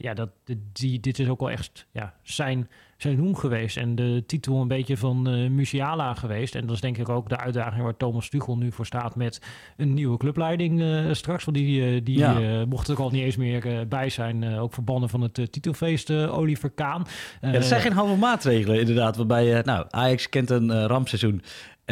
[0.00, 0.30] ja, dat,
[0.72, 2.68] die, dit is ook wel echt ja, zijn
[3.02, 3.76] seizoen geweest.
[3.76, 6.54] En de titel een beetje van uh, Musiala geweest.
[6.54, 9.40] En dat is denk ik ook de uitdaging waar Thomas Tuchel nu voor staat met
[9.76, 11.44] een nieuwe clubleiding uh, straks.
[11.44, 12.64] Want die, uh, die ja.
[12.64, 14.58] mocht er al niet eens meer bij zijn.
[14.58, 17.06] ook verbannen van het titelfeest Oliver Kaan.
[17.40, 19.16] Ja, dat zijn geen halve maatregelen inderdaad.
[19.16, 21.42] Waarbij nou, Ajax kent een rampseizoen.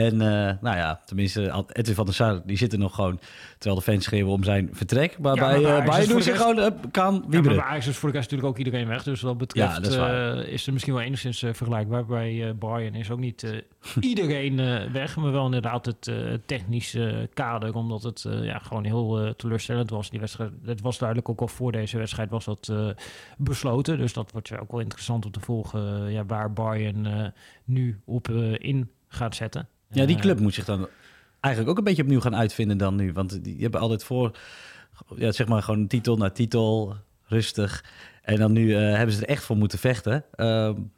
[0.00, 0.20] En uh,
[0.60, 3.20] nou ja, tenminste, Edwin van der Sar, die zit er nog gewoon...
[3.58, 5.18] terwijl de fans schreeuwen om zijn vertrek.
[5.18, 7.56] Maar ja, bij, uh, bij doen ze gewoon uh, kan wieberen.
[7.56, 9.02] Ja, maar bij is voor de rest natuurlijk ook iedereen weg.
[9.02, 12.06] Dus wat betreft ja, is, is, er misschien wel enigszins vergelijkbaar.
[12.06, 13.64] Bij Bayern is ook niet
[14.00, 14.56] iedereen
[14.92, 15.16] weg.
[15.16, 16.10] Maar wel inderdaad het
[16.46, 17.74] technische kader.
[17.74, 20.10] Omdat het ja, gewoon heel teleurstellend was.
[20.10, 22.72] Die wedstrijd, het was duidelijk ook al voor deze wedstrijd was dat
[23.36, 23.98] besloten.
[23.98, 26.12] Dus dat wordt ook wel interessant om te volgen.
[26.12, 27.32] ja, waar Bayern
[27.64, 29.68] nu op in gaat zetten.
[29.90, 30.88] Ja, die club moet zich dan
[31.40, 33.12] eigenlijk ook een beetje opnieuw gaan uitvinden dan nu.
[33.12, 34.38] Want die hebben altijd voor,
[35.16, 36.94] ja, zeg maar gewoon titel na titel,
[37.26, 37.84] rustig.
[38.22, 40.24] En dan nu uh, hebben ze er echt voor moeten vechten.
[40.36, 40.46] Uh,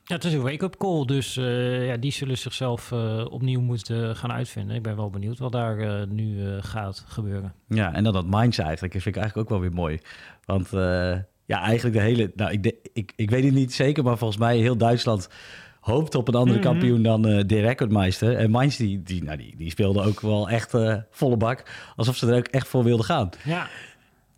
[0.04, 4.16] ja, het is een wake-up call, dus uh, ja, die zullen zichzelf uh, opnieuw moeten
[4.16, 4.76] gaan uitvinden.
[4.76, 7.54] Ik ben wel benieuwd wat daar nu gaat gebeuren.
[7.68, 9.98] Ja, en dan dat Mainz eigenlijk, vind ik eigenlijk ook wel weer mooi.
[10.44, 10.68] Want
[11.46, 12.32] ja, eigenlijk de hele...
[12.34, 15.28] Nou, ik, de, ik, ik weet het niet zeker, maar volgens mij heel Duitsland
[15.82, 16.68] hoopt op een andere mhm.
[16.68, 18.36] kampioen dan uh, de recordmeister.
[18.36, 21.70] En Mainz, die, die, nou, die, die speelde ook wel echt uh, volle bak.
[21.96, 23.30] Alsof ze er ook echt voor wilden gaan.
[23.44, 23.68] Ja.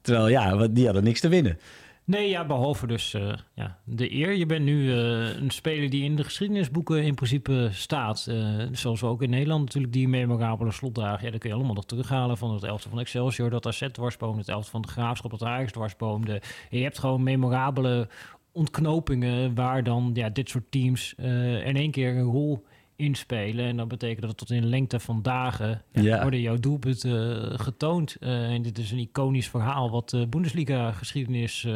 [0.01, 1.59] Terwijl, ja, die hadden niks te winnen.
[2.07, 4.33] Nee, ja, behalve dus uh, ja, de eer.
[4.33, 8.31] Je bent nu een speler die in de geschiedenisboeken in principe staat.
[8.73, 11.25] Zoals we ook in Nederland natuurlijk die memorabele slotdagen.
[11.25, 14.39] Ja, dat kun je allemaal nog terughalen van het elftal van Excelsior, dat AZ dwarsboomde,
[14.39, 16.43] het elftal van de Graafschap, dat Ajax dwarsboomde.
[16.71, 18.09] Je hebt gewoon memorabele
[18.55, 22.65] ontknopingen waar dan ja, dit soort teams uh, in één keer een rol
[22.97, 23.65] inspelen.
[23.65, 27.59] En dat betekent dat tot in de lengte van dagen ja, worden jouw doelpunten uh,
[27.59, 28.17] getoond.
[28.21, 31.67] Uh, en dit is een iconisch verhaal wat de Bundesliga-geschiedenis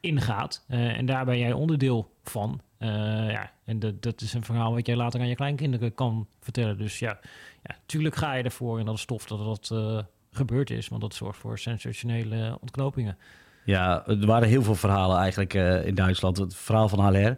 [0.00, 0.64] ingaat.
[0.66, 2.60] en daar ben jij onderdeel van.
[2.78, 6.78] ja, en dat, dat is een verhaal wat jij later aan je kleinkinderen kan vertellen.
[6.78, 7.18] Dus ja,
[7.62, 9.74] ja tuurlijk ga je ervoor in dat stof dat dat
[10.30, 10.88] gebeurd is.
[10.88, 13.18] Want dat zorgt voor sensationele ontknopingen.
[13.66, 16.36] Ja, er waren heel veel verhalen eigenlijk uh, in Duitsland.
[16.36, 17.36] Het verhaal van Haller,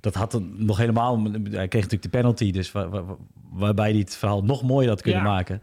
[0.00, 1.22] dat had nog helemaal...
[1.32, 3.04] Hij kreeg natuurlijk de penalty, dus waar, waar,
[3.50, 5.62] waarbij hij het verhaal nog mooier had kunnen maken.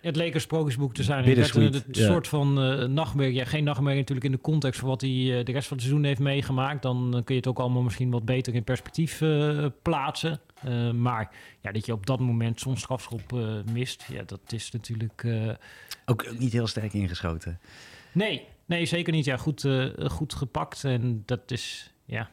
[0.00, 1.24] Het leek een sprookjesboek te zijn.
[1.24, 3.34] Het een, soort van uh, nachtmerrie.
[3.34, 5.86] Ja, geen nachtmerrie natuurlijk in de context van wat hij uh, de rest van het
[5.86, 6.82] seizoen heeft meegemaakt.
[6.82, 10.40] Dan kun je het ook allemaal misschien wat beter in perspectief uh, plaatsen.
[10.94, 13.22] maar ja, dat je op dat moment zo'n strafschop
[13.72, 15.26] mist, ja, dat is natuurlijk...
[16.06, 17.58] ook niet heel sterk ingeschoten.
[18.12, 19.24] Nee, Nee, zeker niet.
[19.24, 20.84] Ja, goed, uh, goed gepakt.
[20.84, 22.30] En dat is, ja,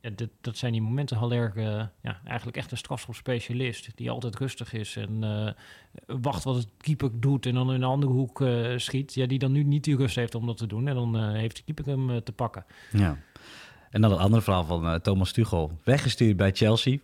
[0.00, 1.16] ja dat, dat zijn die momenten.
[1.16, 1.64] Haller, uh,
[2.02, 3.90] ja, eigenlijk echt een strafschopspecialist.
[3.94, 5.50] Die altijd rustig is en uh,
[6.20, 7.46] wacht wat het keeper doet.
[7.46, 8.44] En dan in een andere hoek
[8.76, 9.14] schiet.
[9.14, 10.88] Ja, die dan nu niet die rust heeft om dat te doen.
[10.88, 12.64] En dan heeft de keeper hem te pakken.
[12.92, 13.18] Ja.
[13.90, 15.72] En dan het andere verhaal van Thomas Tuchel.
[15.84, 16.98] Weggestuurd bij Chelsea.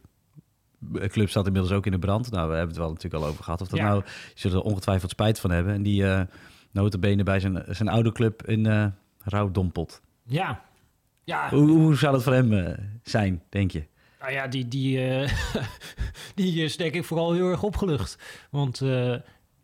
[0.79, 2.31] De club staat inmiddels ook in de brand.
[2.31, 3.61] Nou, we hebben het wel natuurlijk al over gehad.
[3.61, 5.75] Of dat nou, je zult er ongetwijfeld spijt van hebben.
[5.75, 6.05] En die
[6.73, 8.87] notabene bij zijn, zijn oude club in uh,
[9.19, 10.03] Rouwdompot.
[10.27, 10.63] Ja.
[11.25, 11.49] ja.
[11.49, 12.71] Hoe, hoe zou dat voor hem uh,
[13.03, 13.85] zijn, denk je?
[14.21, 15.33] Nou ja, die, die, uh,
[16.35, 18.19] die is denk ik vooral heel erg opgelucht.
[18.51, 18.81] Want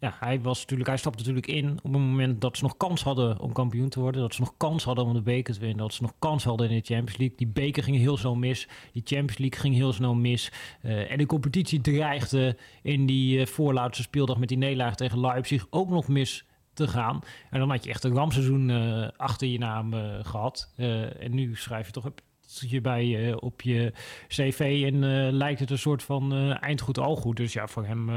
[0.00, 3.02] ja, hij, was natuurlijk, hij stapte natuurlijk in op het moment dat ze nog kans
[3.02, 4.20] hadden om kampioen te worden.
[4.20, 5.78] Dat ze nog kans hadden om de beker te winnen.
[5.78, 7.36] Dat ze nog kans hadden in de Champions League.
[7.36, 8.68] Die beker ging heel snel mis.
[8.92, 10.52] Die Champions League ging heel snel mis.
[10.82, 15.66] Uh, en de competitie dreigde in die uh, voorlaatste speeldag met die nederlaag tegen Leipzig
[15.70, 16.44] ook nog mis
[16.78, 17.20] te gaan.
[17.50, 20.72] En dan had je echt een rampseizoen uh, achter je naam uh, gehad.
[20.76, 22.20] Uh, en nu schrijf je toch op
[22.60, 23.92] je bij op je
[24.28, 27.36] cv en lijkt het een soort van eindgoed al goed.
[27.36, 28.10] Dus ja, voor hem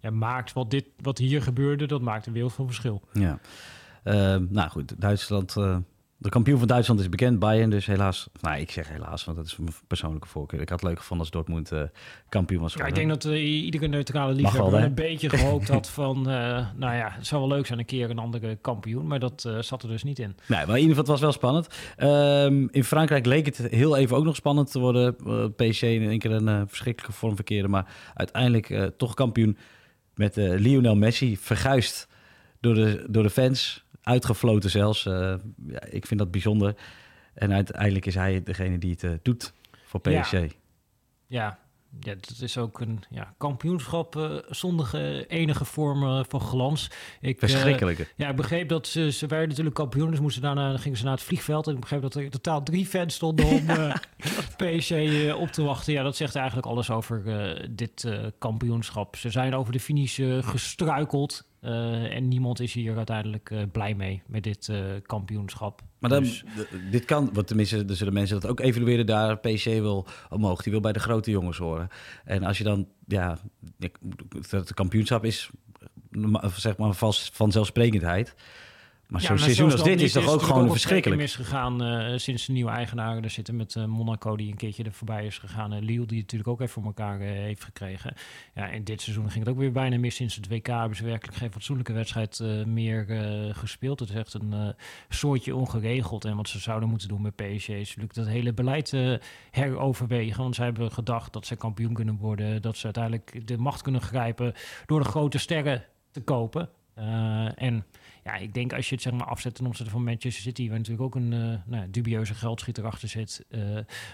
[0.00, 3.02] ja, maakt wat, dit, wat hier gebeurde, dat maakt een wereld van verschil.
[3.12, 3.38] Ja,
[4.48, 5.56] nou goed, Duitsland
[6.24, 7.70] de kampioen van Duitsland is bekend, Bayern.
[7.70, 10.60] Dus helaas, nou ik zeg helaas, want dat is mijn persoonlijke voorkeur.
[10.60, 11.82] Ik had het leuk gevonden als Dortmund uh,
[12.28, 12.96] kampioen was geworden.
[12.96, 16.18] Ja, ik denk dat uh, iedere neutrale liefhebber een beetje gehoopt had van...
[16.18, 16.34] Uh,
[16.76, 19.06] nou ja, het zou wel leuk zijn een keer een andere kampioen.
[19.06, 20.36] Maar dat zat er dus niet in.
[20.46, 21.68] Nee, maar in ieder geval het was wel spannend.
[21.98, 25.14] Um, in Frankrijk leek het heel even ook nog spannend te worden.
[25.54, 27.68] PC in één keer een verschrikkelijke vorm verkeerde.
[27.68, 29.56] Maar uiteindelijk toch kampioen
[30.14, 31.36] met Lionel Messi.
[31.36, 32.08] Verguist
[32.60, 35.04] door de, door de fans uitgefloten zelfs.
[35.06, 35.34] Uh,
[35.66, 36.74] ja, ik vind dat bijzonder.
[37.34, 39.52] En uiteindelijk is hij degene die het uh, doet
[39.84, 40.32] voor PSG.
[40.32, 40.48] Ja.
[41.26, 41.62] ja.
[42.00, 44.94] Ja, dat is ook een ja, kampioenschap uh, zonder
[45.26, 46.90] enige vorm van glans.
[47.20, 48.06] Ik, Verschrikkelijke.
[48.16, 51.12] ja, ik begreep dat ze, ze werden natuurlijk kampioen, dus moesten daarna, gingen ze naar
[51.12, 51.66] het vliegveld.
[51.66, 53.66] En ik begreep dat er totaal drie fans stonden om
[54.60, 54.92] PSG
[55.34, 55.92] op te wachten.
[55.92, 57.22] Ja, dat zegt eigenlijk alles over
[57.70, 59.16] dit kampioenschap.
[59.16, 61.44] Ze zijn over de finish gestruikeld.
[61.64, 65.82] Uh, en niemand is hier uiteindelijk uh, blij mee met dit uh, kampioenschap.
[65.98, 66.44] Maar dan, dus...
[66.90, 69.38] dit kan, want tenminste, er zullen mensen dat ook evalueren daar.
[69.38, 71.88] PC wil omhoog, die wil bij de grote jongens horen.
[72.24, 73.38] En als je dan, ja,
[74.48, 75.50] het kampioenschap is
[76.56, 76.94] zeg maar
[77.32, 78.34] vanzelfsprekendheid.
[79.08, 81.20] Maar zo'n seizoen als dit is toch ook gewoon verschrikkelijk.
[81.20, 84.92] Misgegaan eh, sinds de nieuwe eigenaar er zitten met eh, Monaco die een keertje er
[84.92, 85.72] voorbij is gegaan.
[85.72, 88.14] En Lille die het natuurlijk ook even voor elkaar eh, heeft gekregen.
[88.54, 90.14] Ja, en dit seizoen ging het ook weer bijna mis.
[90.14, 93.06] Sinds het WK hebben ze werkelijk geen fatsoenlijke wedstrijd meer
[93.52, 94.00] gespeeld.
[94.00, 94.74] Het is echt een
[95.08, 96.24] soortje ongeregeld.
[96.24, 98.92] En wat ze zouden moeten doen met PSG is natuurlijk dat hele beleid
[99.50, 100.42] heroverwegen.
[100.42, 102.62] Want zij hebben gedacht dat ze kampioen kunnen worden.
[102.62, 104.52] Dat ze uiteindelijk de macht kunnen grijpen
[104.86, 106.68] door de grote sterren te kopen.
[107.54, 107.84] En
[108.24, 110.76] ja, ik denk als je het zeg maar afzet ten opzichte van Manchester City, waar
[110.76, 113.44] natuurlijk ook een eh, nou, dubieuze geldschieter achter zit.
[113.48, 113.60] eh,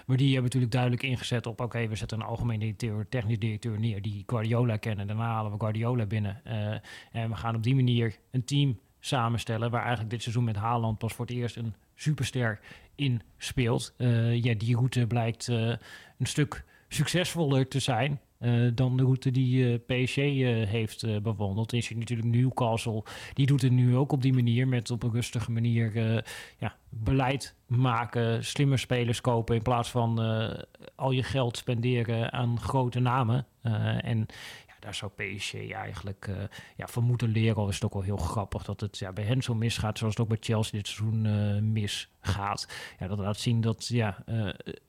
[0.05, 3.79] maar die hebben natuurlijk duidelijk ingezet op: oké, we zetten een algemeen directeur, technisch directeur
[3.79, 5.07] neer die Guardiola kennen.
[5.07, 6.41] Daarna halen we Guardiola binnen.
[6.43, 6.71] Eh,
[7.11, 10.97] en we gaan op die manier een team samenstellen waar eigenlijk dit seizoen met Haaland
[10.97, 12.59] pas voor het eerst een superster
[12.95, 13.93] in speelt.
[14.31, 15.79] Ja, die route blijkt een
[16.19, 18.19] stuk succesvoller te zijn.
[18.41, 21.73] Eh, dan de route die eh, PSG eh, heeft bewandeld.
[21.73, 23.03] Is je natuurlijk Newcastle.
[23.33, 24.67] Die doet het nu ook op die manier.
[24.67, 25.93] Met op een rustige manier
[26.57, 28.45] ja, beleid maken.
[28.45, 29.55] Slimme spelers kopen.
[29.55, 30.19] In plaats van
[30.95, 33.45] al je geld spenderen aan grote namen.
[34.01, 34.25] En
[34.79, 36.29] daar zou PSG eigenlijk
[36.75, 37.55] ja, van moeten leren.
[37.55, 39.97] Al is het ook wel heel grappig dat het ja, bij hen zo misgaat.
[39.97, 42.67] Zoals het ook bij Chelsea dit seizoen misgaat.
[42.99, 44.23] Ja, dat laat zien dat ja,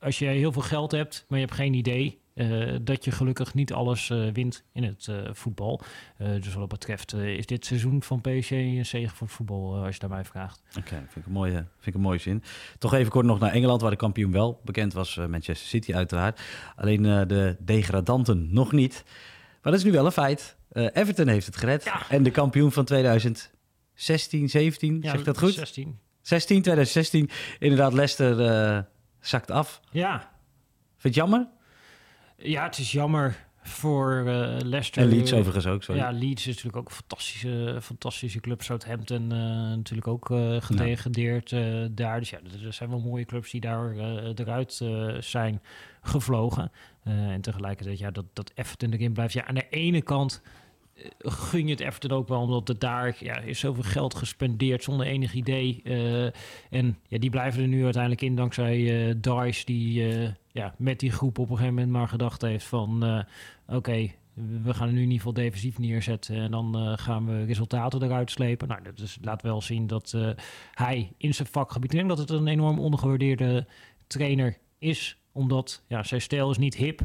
[0.01, 2.22] als je heel veel geld hebt, maar je hebt geen idee.
[2.35, 5.81] Eh, dat je gelukkig niet alles eh, wint in het eh, voetbal.
[6.19, 9.95] Dus wat dat betreft is dit seizoen van PSG een zegen voor het voetbal, als
[9.95, 10.63] je daar mij vraagt.
[10.79, 12.43] Oké, vind, ik een mooie, vind ik een mooie zin.
[12.79, 15.17] Toch even kort nog naar Engeland, waar de kampioen wel bekend was.
[15.17, 16.41] Manchester City uiteraard.
[16.77, 19.03] Alleen de degradanten nog niet.
[19.63, 20.57] Maar dat is nu wel een feit.
[20.73, 21.85] Everton heeft het gered.
[21.85, 22.03] Ja.
[22.09, 25.53] En de kampioen van 2016, 17, zeg ik dat goed?
[25.53, 25.99] 16.
[26.21, 27.31] 16, 2016.
[27.59, 28.87] Inderdaad, Leicester
[29.21, 29.81] zakt af.
[29.91, 30.19] Ja.
[30.97, 31.49] Vind je het jammer?
[32.43, 35.03] Ja, het is jammer voor eh, Leicester.
[35.03, 36.01] En Leeds overigens ook, sorry.
[36.01, 38.63] Ja, Leeds is natuurlijk ook een fantastische, fantastische club.
[38.63, 39.39] Southampton eh
[39.77, 40.27] natuurlijk ook
[40.59, 42.19] gedegradeerd eh, daar.
[42.19, 43.97] Dus ja, er zijn wel mooie clubs die daar
[44.35, 44.81] eruit
[45.21, 45.63] zijn
[46.03, 46.73] gevlogen.
[47.05, 49.35] En tegelijkertijd, ja, dat, dat Everton erin blijft.
[49.35, 50.43] Ja, aan de ene kant
[51.19, 55.07] gun je het Everton ook wel, omdat het daar ja, is zoveel geld gespendeerd zonder
[55.07, 55.81] enig idee.
[55.85, 56.25] Eh,
[56.71, 61.01] en ja, die blijven er nu uiteindelijk in dankzij eh Dice, die eh, ja, met
[61.01, 63.25] die groep op een gegeven moment maar gedacht heeft van...
[63.67, 64.11] oké,
[64.63, 68.69] we gaan nu in ieder geval defensief neerzetten en dan gaan we resultaten eruit slepen.
[68.69, 70.17] Nou, dat is, laat wel zien dat
[70.73, 73.67] hij in zijn vakgebied, ik denk dat het een enorm ondergewaardeerde
[74.07, 77.01] trainer is, omdat ja, zijn stijl is niet hip,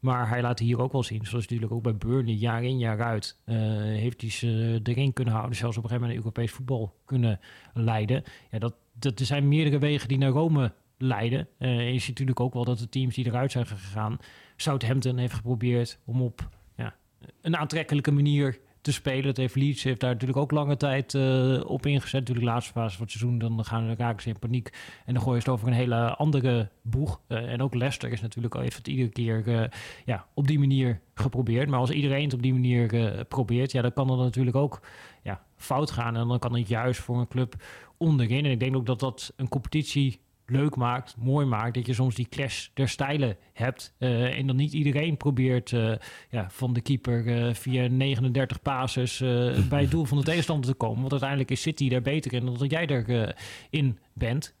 [0.00, 3.02] maar hij laat hier ook wel zien, zoals natuurlijk ook bij Burnley, jaar in jaar
[3.02, 6.94] uit, eh, heeft hij ze erin kunnen houden, zelfs op een gegeven moment Europees voetbal
[7.04, 7.40] kunnen
[7.74, 8.22] leiden.
[8.50, 11.48] Ja, dat, dat, er zijn meerdere wegen die naar Rome leiden.
[11.58, 14.18] En je ziet natuurlijk ook wel dat de teams die eruit zijn gegaan,
[14.56, 16.94] Southampton heeft geprobeerd om op ja,
[17.40, 19.24] een aantrekkelijke manier te spelen.
[19.24, 22.20] Dat heeft Leeds heeft daar natuurlijk ook lange tijd eh, op ingezet.
[22.20, 24.72] Natuurlijk de laatste fase van het seizoen, dan gaan raken ze in paniek.
[25.06, 27.20] En dan gooien ze het over een hele andere boeg.
[27.26, 29.68] Eh, en ook Leicester is natuurlijk al het iedere keer eh,
[30.04, 31.68] ja, op die manier geprobeerd.
[31.68, 34.80] Maar als iedereen het op die manier probeert, ja, dan kan dat natuurlijk ook
[35.22, 36.16] ja, fout gaan.
[36.16, 37.54] En dan kan het juist voor een club
[37.96, 38.44] onderin.
[38.44, 42.14] En ik denk ook dat dat een competitie leuk maakt, mooi maakt, dat je soms
[42.14, 43.94] die clash der stijlen hebt.
[43.98, 45.92] eh, en dan niet iedereen probeert eh,
[46.30, 49.28] ja, van de keeper eh, via 39 passes eh,
[49.68, 50.98] bij het doel van de tegenstander te komen.
[50.98, 53.34] Want uiteindelijk is City daar beter in dan dat jij erin
[53.70, 54.56] in bent.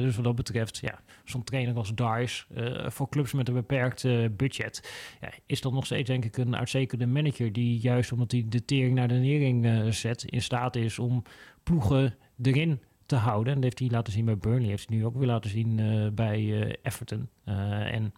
[0.00, 2.44] Dus wat dat betreft, ja, zo'n trainer als Dice
[2.88, 4.02] voor clubs met een beperkt
[4.36, 8.44] budget, ja, is dan nog steeds denk ik een uitstekende manager die juist omdat hij
[8.48, 11.22] de tering naar de nering zet, in staat is om
[11.62, 13.46] ploegen erin te houden.
[13.48, 14.68] En dat heeft hij laten zien bij Burnley.
[14.68, 17.28] Heeft hij nu ook weer laten zien eh, bij eh, Everton.
[17.44, 17.54] Eh,
[17.94, 18.14] en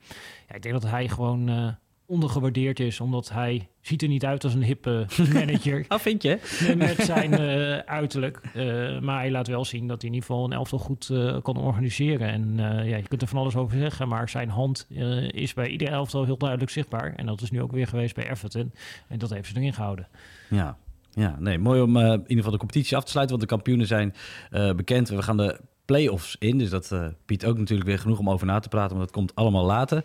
[0.49, 1.69] ja, ik denk dat hij gewoon eh,
[2.07, 3.01] ondergewaardeerd is.
[3.01, 5.85] Omdat hij ziet er niet uit als een hippe manager.
[5.89, 6.39] Ah, vind je?
[6.77, 8.41] met zijn eh, uiterlijk.
[8.55, 11.37] Eh, maar hij laat wel zien dat hij in ieder geval een elftal goed eh,
[11.43, 12.29] kan organiseren.
[12.29, 14.09] En eh, ja, je kunt er van alles over zeggen.
[14.09, 17.15] Maar zijn hand eh, is bij ieder elftal heel duidelijk zichtbaar.
[17.15, 18.73] En dat is nu ook weer geweest bij Everton.
[19.09, 20.09] En dat heeft ze erin gehouden.
[20.51, 20.77] Ja.
[21.11, 23.55] Ja, nee, mooi om eh, in ieder geval de competitie af te sluiten, want de
[23.55, 24.15] kampioenen zijn
[24.51, 25.09] eh, bekend.
[25.09, 28.47] We gaan de play-offs in, dus dat eh, biedt ook natuurlijk weer genoeg om over
[28.47, 30.05] na te praten, want dat komt allemaal later.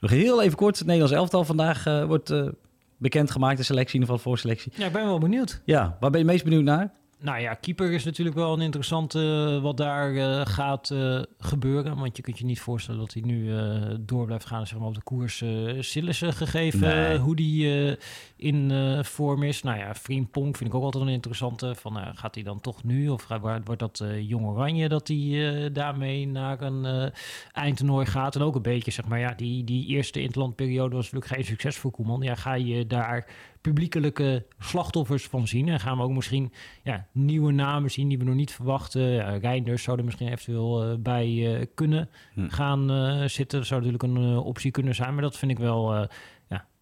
[0.00, 2.48] Nog heel even kort, het Nederlands elftal vandaag wordt eh,
[2.96, 4.72] bekendgemaakt, de selectie, in ieder geval voorselectie.
[4.76, 5.60] Ja, ik ben wel benieuwd.
[5.64, 6.92] Ja, waar ben je meest benieuwd naar?
[7.24, 11.96] Nou ja, keeper is natuurlijk wel een interessante eh, wat daar eh, gaat eh, gebeuren.
[11.96, 13.52] Want je kunt je niet voorstellen dat hij nu
[14.00, 16.80] door blijft gaan zeg maar, op de koers uh, Sillissen gegeven.
[16.80, 17.18] Nee.
[17.18, 17.96] hoe die
[18.36, 18.72] in
[19.04, 19.62] vorm is.
[19.62, 21.74] Nou ja, Frimpong vind ik ook altijd een interessante.
[21.74, 23.08] Van, gaat hij dan toch nu?
[23.08, 23.28] Of
[23.64, 27.12] wordt dat Jong Oranje dat hij daarmee naar een
[27.52, 28.34] eindtoernooi gaat?
[28.34, 31.76] En ook een beetje, zeg maar, ja, die, die eerste interlandperiode was natuurlijk geen succes
[31.76, 32.22] voor Koeman.
[32.22, 33.26] Ja, ga je daar
[33.64, 35.68] publiekelijke slachtoffers van zien.
[35.68, 39.02] En gaan we ook misschien ja, nieuwe namen zien die we nog niet verwachten.
[39.02, 42.48] Ja, Reinders zou er misschien eventueel bij kunnen hm.
[42.48, 42.88] gaan
[43.28, 43.58] zitten.
[43.58, 45.12] Dat zou natuurlijk een optie kunnen zijn.
[45.12, 46.08] Maar dat vind ik wel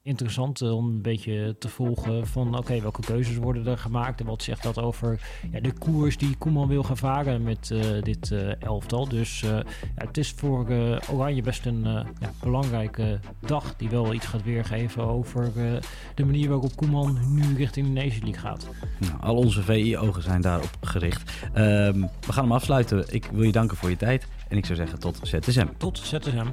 [0.02, 4.26] interessant eh, om een beetje te volgen van oké, welke keuzes worden er gemaakt en
[4.26, 5.20] wat zegt dat over
[5.52, 9.08] ja, de koers die Koeman wil gaan varen met uh, dit uh, elftal.
[9.08, 10.66] Dus uh, ja, het is voor
[11.10, 11.82] Oranje best een
[12.20, 15.52] ja, belangrijke dag die wel iets gaat weergeven over
[16.14, 18.68] de manier waarop Koeman nu richting de Nation League gaat.
[18.98, 21.32] Nou, al onze VI-ogen zijn daarop gericht.
[21.54, 23.04] Um, we gaan hem afsluiten.
[23.08, 25.66] Ik wil je danken voor je tijd en ik zou zeggen tot ZSM.
[25.76, 26.46] Tot ZSM.